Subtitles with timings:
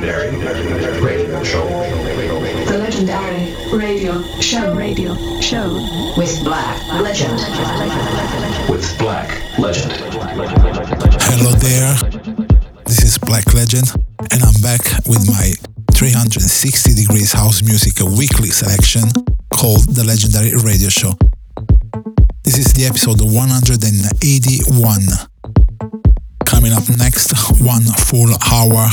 [0.00, 1.68] legendary radio show.
[1.68, 5.68] the legendary radio show radio show
[6.16, 7.38] with Black Legend.
[8.70, 9.28] with Black
[9.58, 9.92] Legend.
[11.28, 11.94] Hello there,
[12.86, 13.92] this is Black Legend,
[14.32, 15.52] and I'm back with my
[15.92, 19.02] 360 degrees house music weekly selection
[19.52, 21.12] called The Legendary Radio Show.
[22.42, 25.00] This is the episode 181.
[26.46, 28.88] Coming up next, one full hour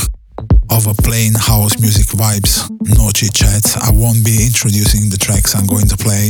[0.69, 3.77] of a plain house music vibes, no chit chats.
[3.77, 6.29] I won't be introducing the tracks I'm going to play.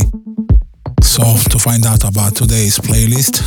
[1.02, 3.42] So, to find out about today's playlist,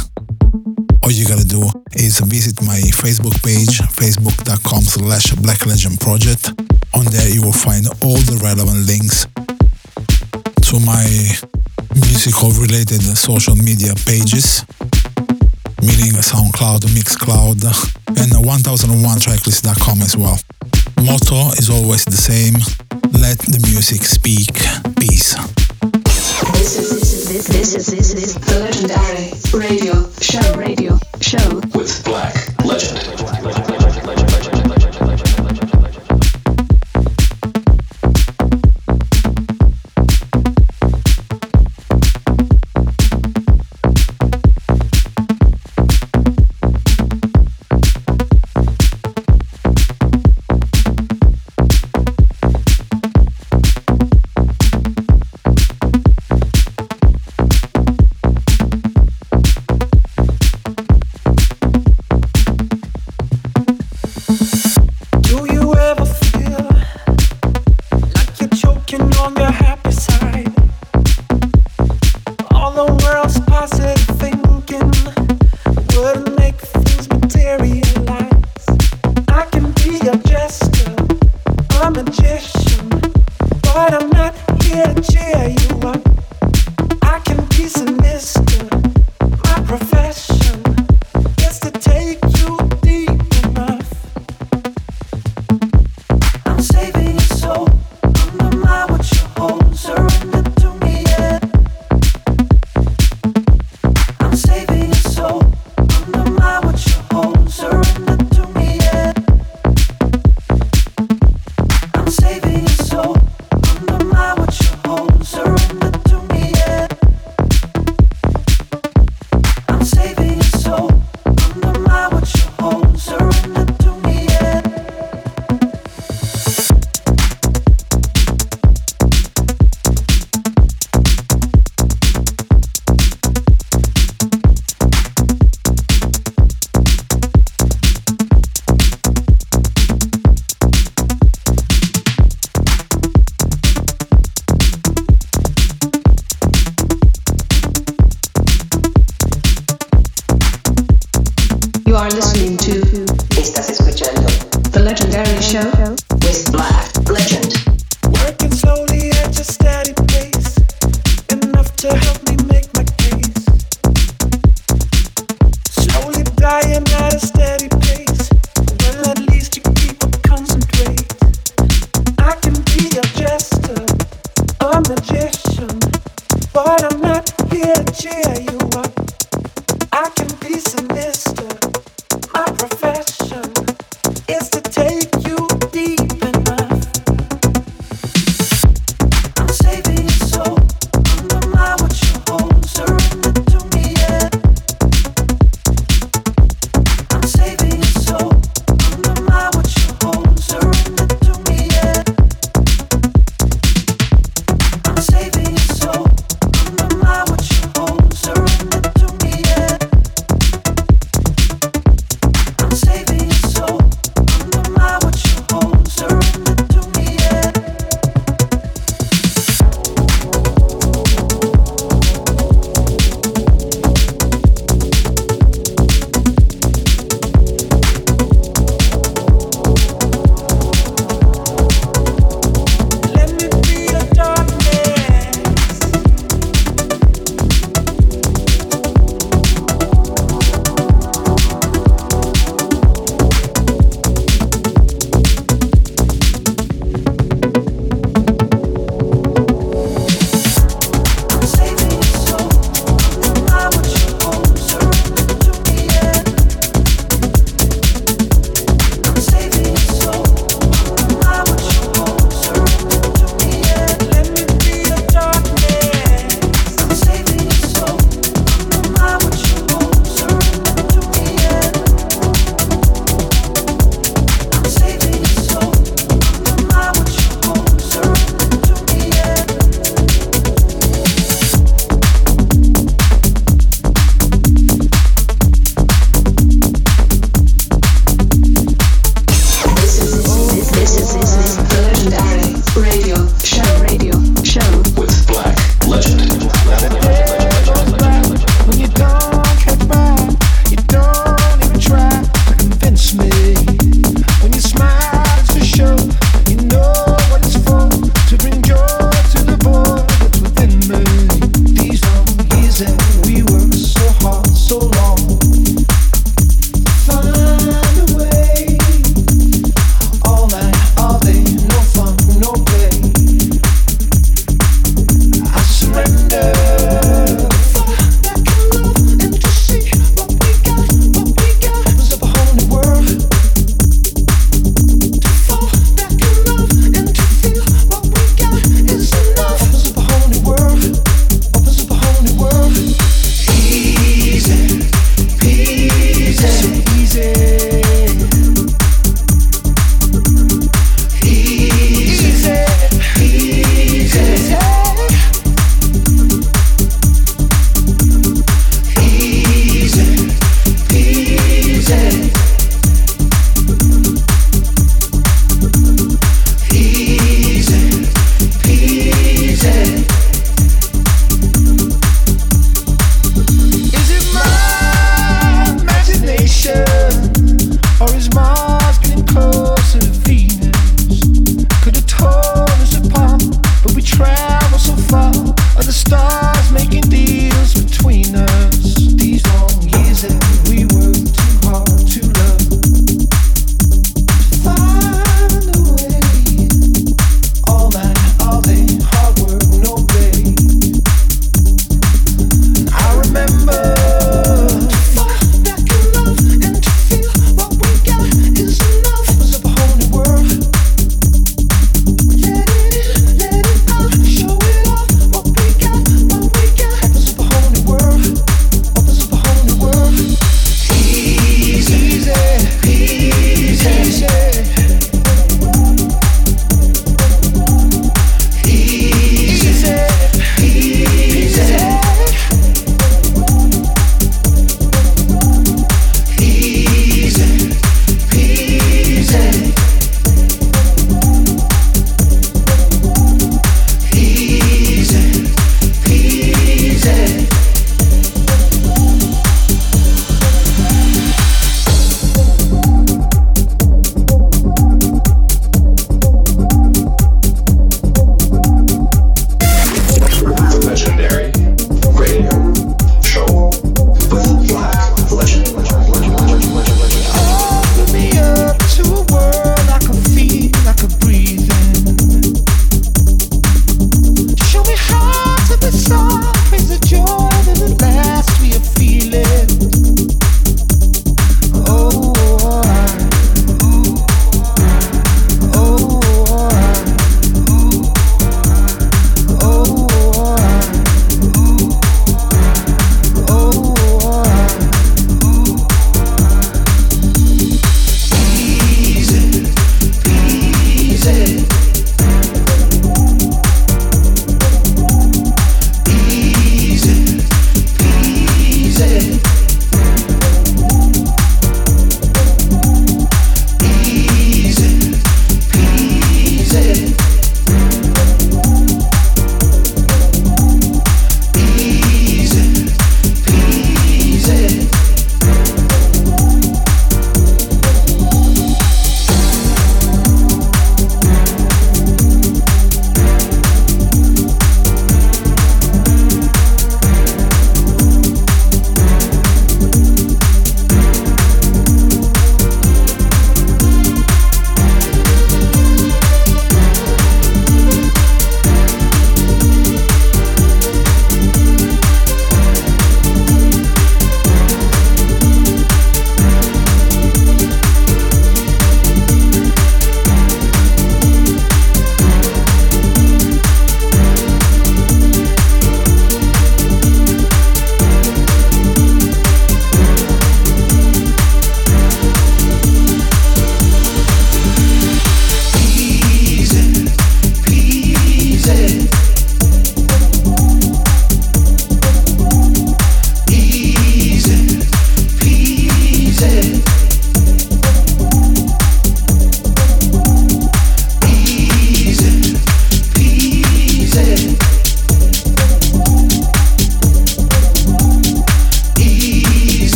[1.02, 1.62] all you gotta do
[1.94, 6.52] is visit my Facebook page, facebook.com slash Black Legend Project.
[6.94, 9.26] On there you will find all the relevant links
[10.70, 11.06] to my
[11.94, 14.64] musical related social media pages,
[15.82, 17.64] meaning SoundCloud, Mixcloud,
[18.14, 20.38] and 1001tracklist.com as well.
[21.04, 22.54] Motto is always the same,
[23.20, 24.52] let the music speak.
[25.00, 25.34] Peace.
[26.52, 28.34] This is this is this is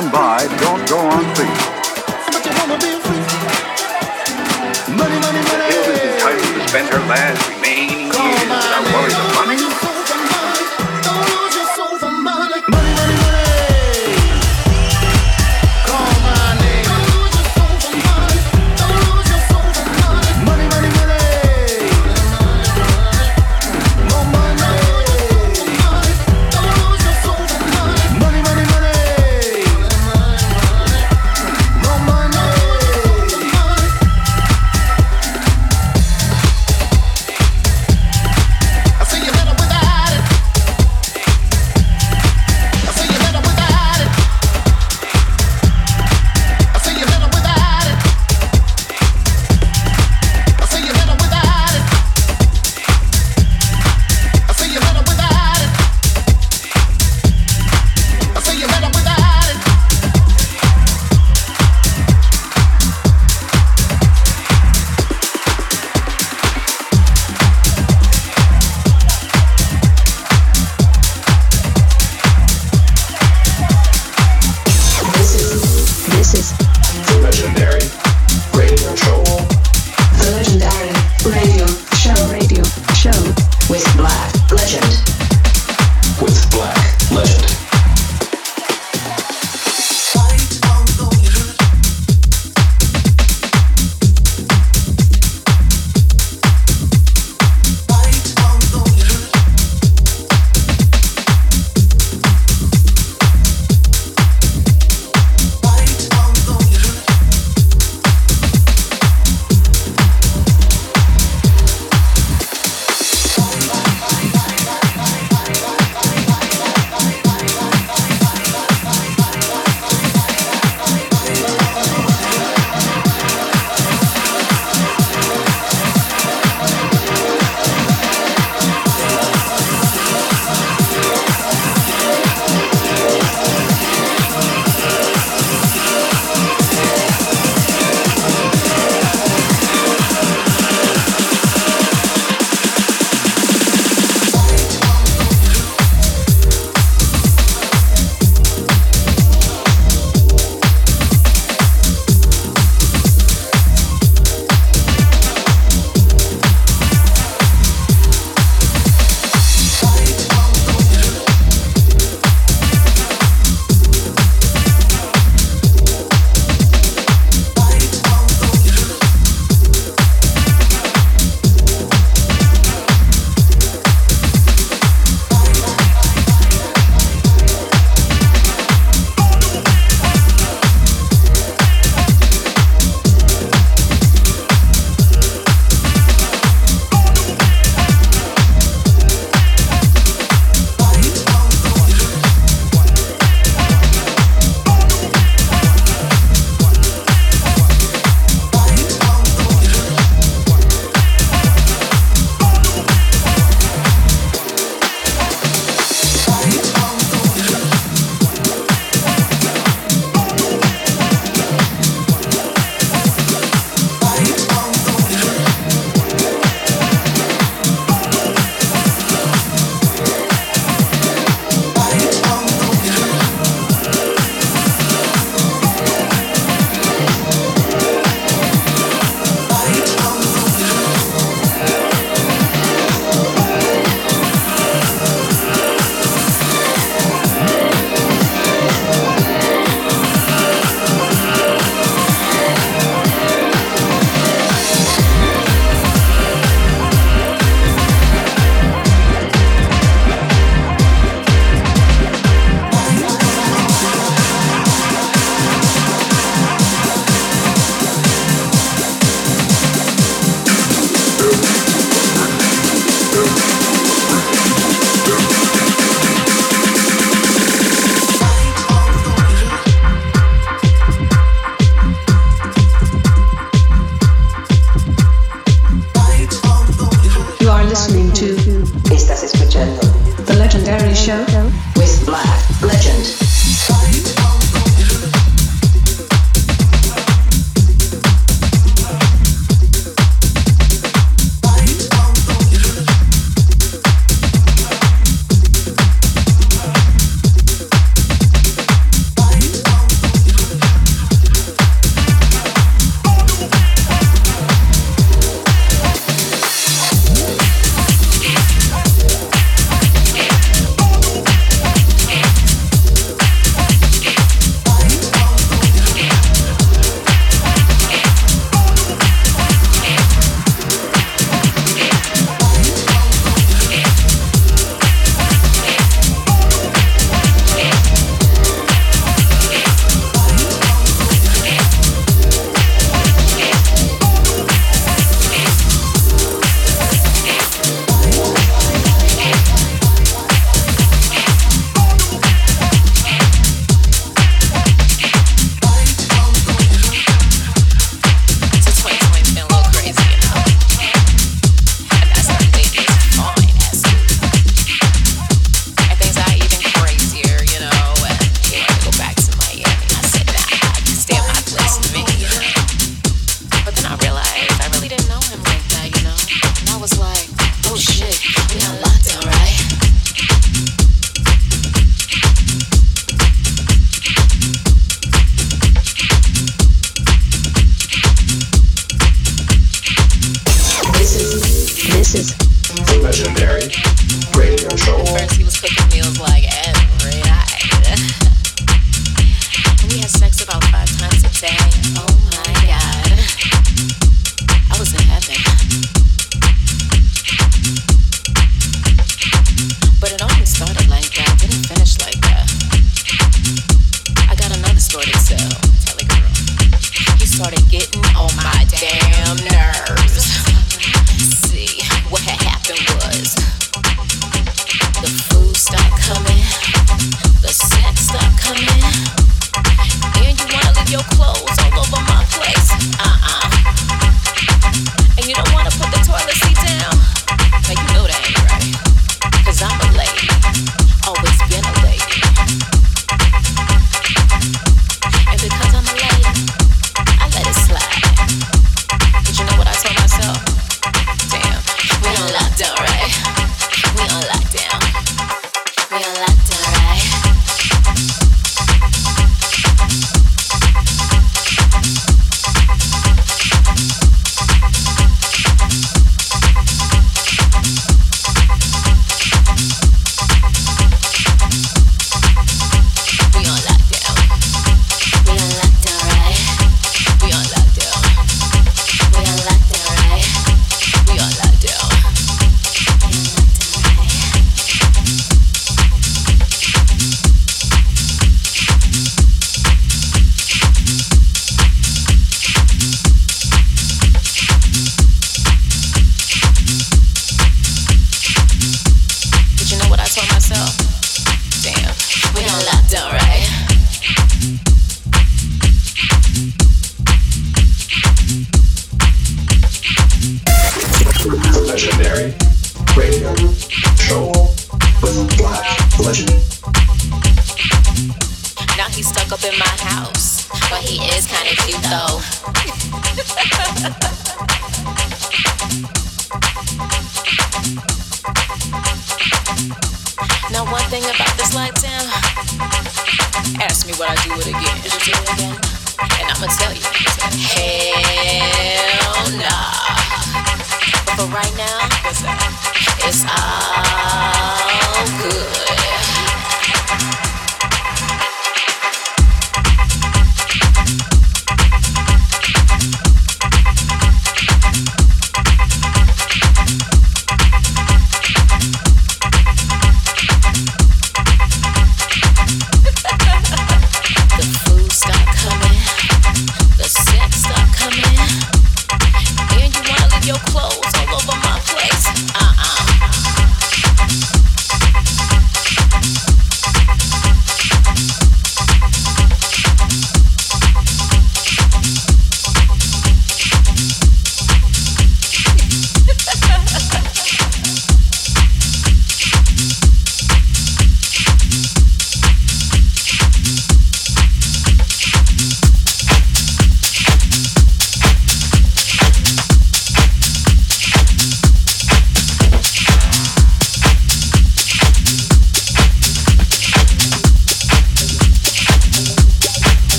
[0.00, 1.46] come by, don't go on free.
[2.30, 3.18] But you wanna be free.
[4.94, 5.74] Money, money, money.
[5.74, 7.57] The is entitled to spend her last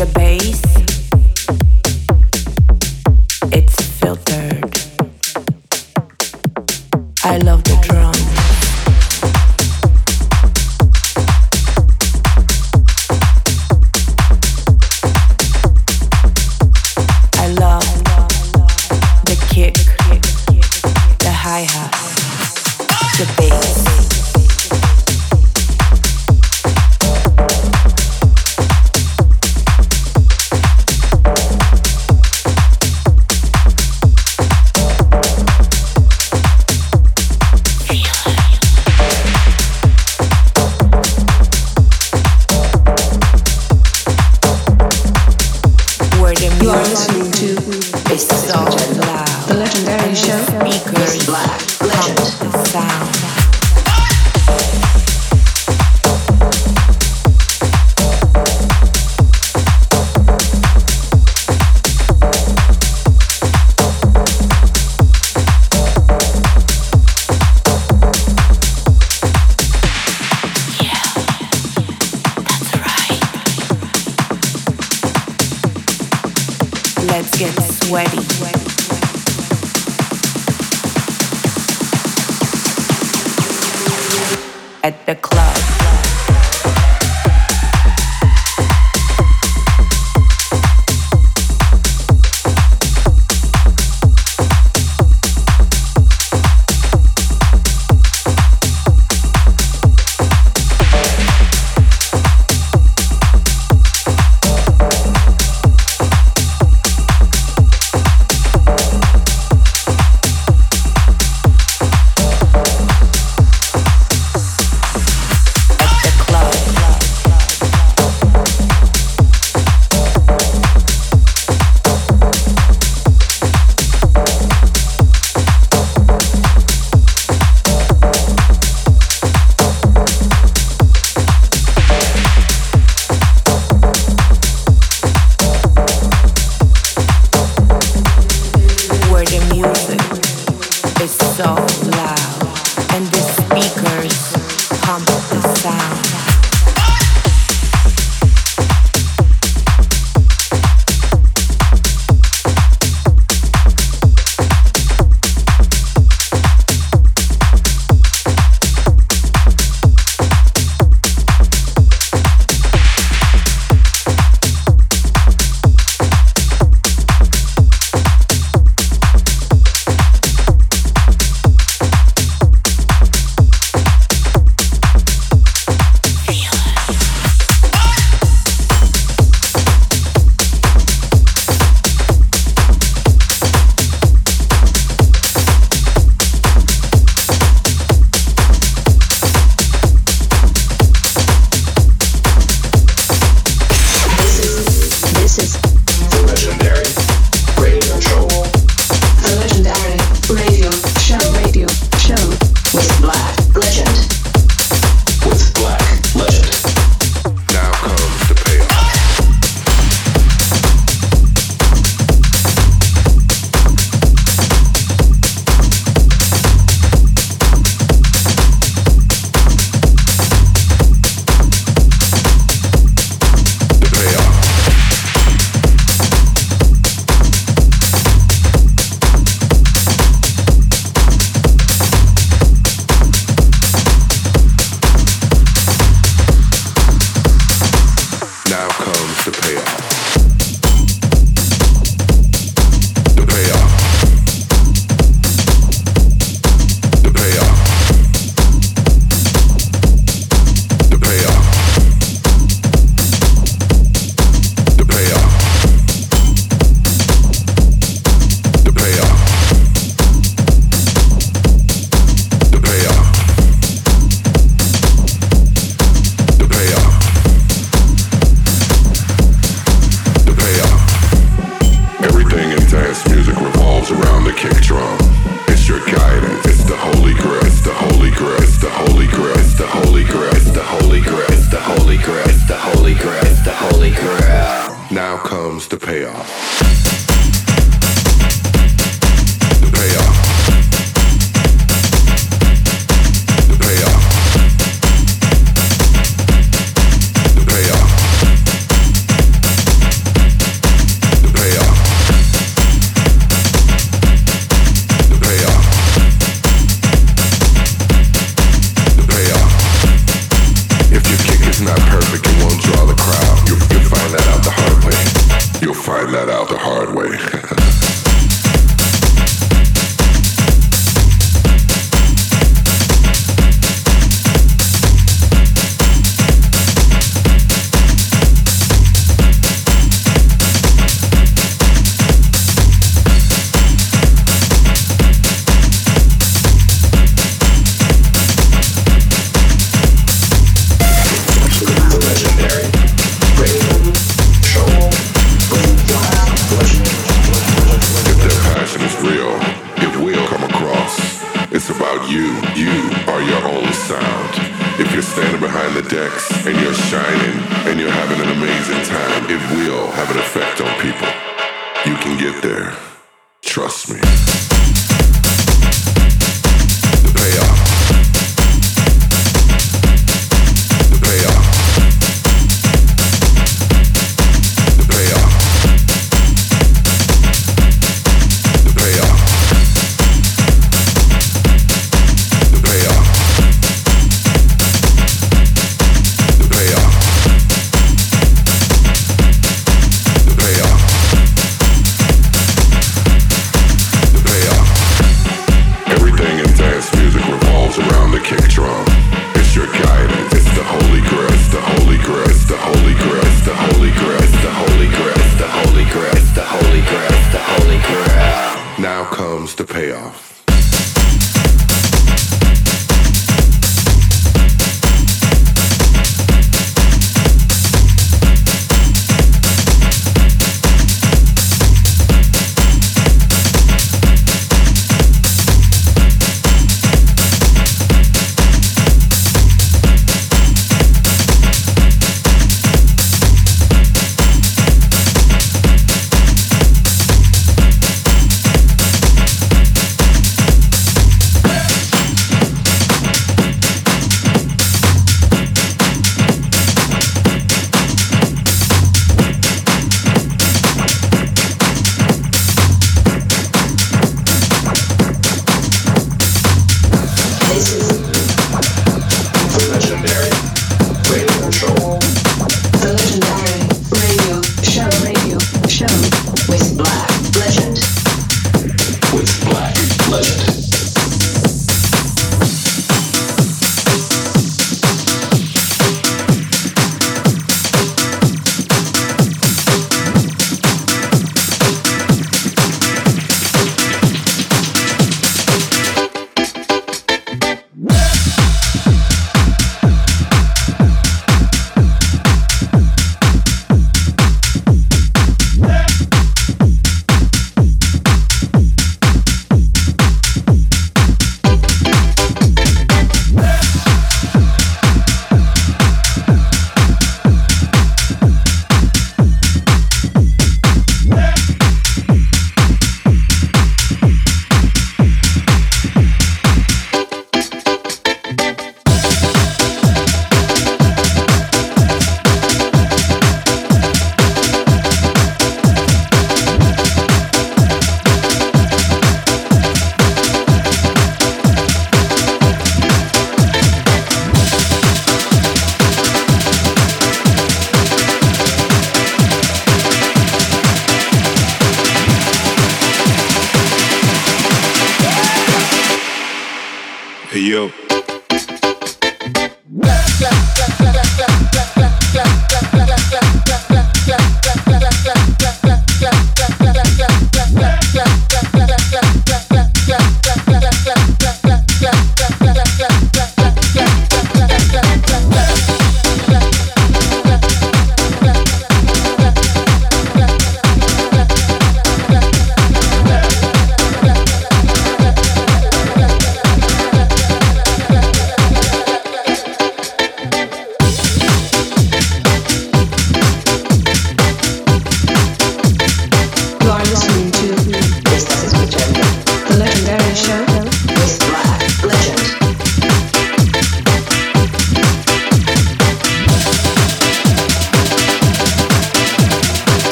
[0.00, 0.39] the bass?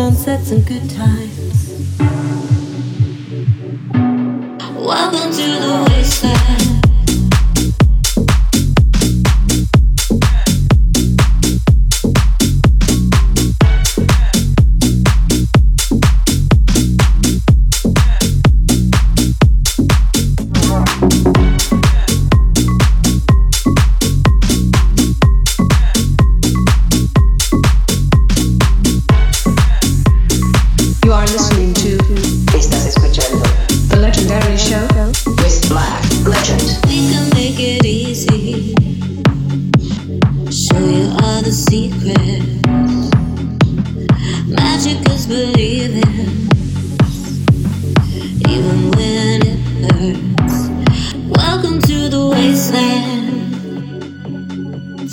[0.00, 0.79] sunsets and good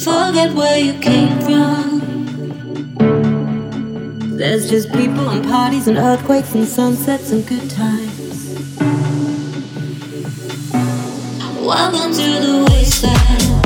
[0.07, 1.99] forget where you came from.
[4.37, 8.55] There's just people and parties and earthquakes and sunsets and good times.
[11.59, 13.56] Welcome to the wasteland.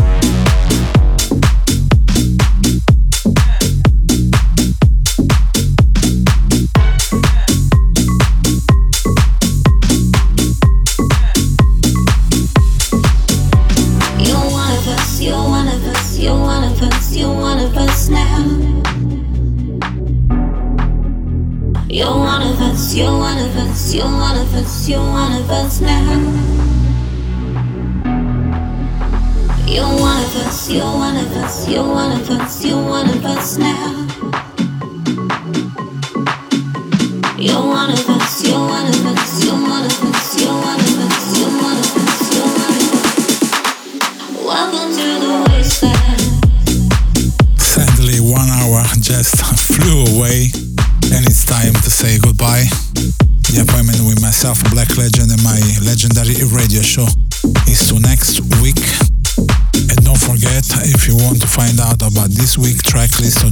[62.51, 63.50] this week's track list on